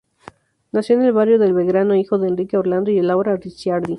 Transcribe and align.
Nació 0.71 0.95
en 0.95 1.03
el 1.03 1.11
barrio 1.11 1.37
de 1.37 1.53
Belgrano 1.53 1.93
hijo 1.95 2.17
de 2.17 2.27
Enrique 2.27 2.57
Orlando 2.57 2.89
y 2.89 2.99
Laura 3.03 3.35
Ricciardi. 3.35 3.89